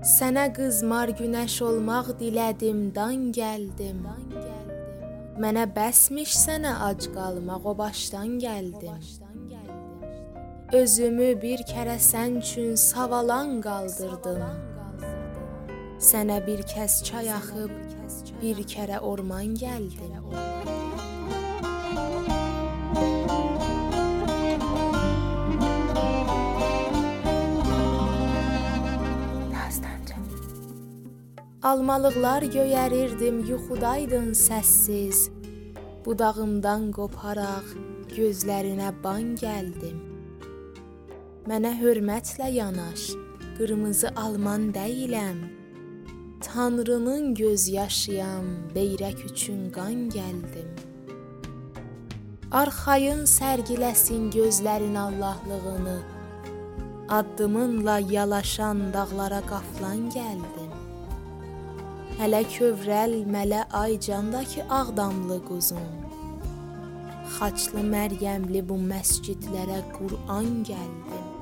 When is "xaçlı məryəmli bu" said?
67.36-68.76